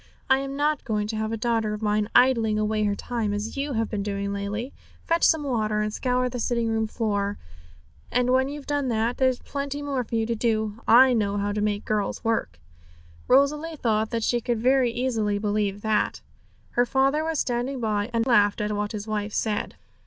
I'm 0.31 0.55
not 0.55 0.83
going 0.83 1.05
to 1.09 1.15
have 1.17 1.31
a 1.31 1.37
daughter 1.37 1.75
of 1.75 1.83
mine 1.83 2.09
idling 2.15 2.57
away 2.57 2.85
her 2.85 2.95
time 2.95 3.35
as 3.35 3.55
you 3.55 3.73
have 3.73 3.87
been 3.87 4.01
doing 4.01 4.33
lately. 4.33 4.73
Fetch 5.05 5.21
some 5.21 5.43
water 5.43 5.81
and 5.81 5.93
scour 5.93 6.27
the 6.27 6.39
sitting 6.39 6.69
room 6.69 6.87
floor. 6.87 7.37
And 8.11 8.31
when 8.31 8.49
you've 8.49 8.65
done 8.65 8.87
that, 8.87 9.17
there's 9.17 9.37
plenty 9.37 9.79
more 9.83 10.03
for 10.03 10.15
you 10.15 10.25
to 10.25 10.33
do! 10.33 10.79
I 10.87 11.13
know 11.13 11.37
how 11.37 11.51
to 11.51 11.61
make 11.61 11.85
girls 11.85 12.23
work!' 12.23 12.59
Rosalie 13.27 13.75
thought 13.75 14.23
she 14.23 14.41
could 14.41 14.57
very 14.57 14.89
easily 14.91 15.37
believe 15.37 15.83
that. 15.83 16.21
Her 16.71 16.87
father 16.87 17.23
was 17.23 17.37
standing 17.37 17.79
by, 17.79 18.05
and 18.11 18.25
only 18.27 18.35
laughed 18.35 18.59
at 18.59 18.71
what 18.71 18.93
his 18.93 19.07
wife 19.07 19.33
said. 19.33 19.75